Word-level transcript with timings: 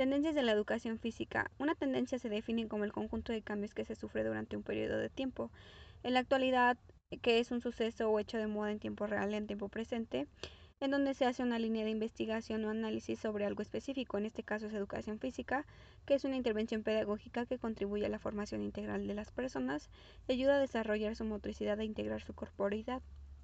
Tendencias 0.00 0.34
de 0.34 0.42
la 0.42 0.52
educación 0.52 0.98
física. 0.98 1.50
Una 1.58 1.74
tendencia 1.74 2.18
se 2.18 2.30
define 2.30 2.66
como 2.68 2.84
el 2.84 2.90
conjunto 2.90 3.34
de 3.34 3.42
cambios 3.42 3.74
que 3.74 3.84
se 3.84 3.94
sufre 3.94 4.24
durante 4.24 4.56
un 4.56 4.62
periodo 4.62 4.96
de 4.96 5.10
tiempo. 5.10 5.50
En 6.02 6.14
la 6.14 6.20
actualidad, 6.20 6.78
que 7.20 7.38
es 7.38 7.50
un 7.50 7.60
suceso 7.60 8.08
o 8.08 8.18
hecho 8.18 8.38
de 8.38 8.46
moda 8.46 8.72
en 8.72 8.78
tiempo 8.78 9.06
real 9.06 9.30
y 9.30 9.34
en 9.34 9.46
tiempo 9.46 9.68
presente, 9.68 10.26
en 10.80 10.90
donde 10.90 11.12
se 11.12 11.26
hace 11.26 11.42
una 11.42 11.58
línea 11.58 11.84
de 11.84 11.90
investigación 11.90 12.64
o 12.64 12.70
análisis 12.70 13.18
sobre 13.18 13.44
algo 13.44 13.60
específico, 13.60 14.16
en 14.16 14.24
este 14.24 14.42
caso 14.42 14.68
es 14.68 14.72
educación 14.72 15.18
física, 15.18 15.66
que 16.06 16.14
es 16.14 16.24
una 16.24 16.36
intervención 16.36 16.82
pedagógica 16.82 17.44
que 17.44 17.58
contribuye 17.58 18.06
a 18.06 18.08
la 18.08 18.18
formación 18.18 18.62
integral 18.62 19.06
de 19.06 19.12
las 19.12 19.30
personas 19.30 19.90
y 20.26 20.32
ayuda 20.32 20.56
a 20.56 20.60
desarrollar 20.60 21.14
su 21.14 21.26
motricidad 21.26 21.78
e 21.78 21.84
integrar 21.84 22.22
su 22.22 22.32
corporeidad. 22.32 23.02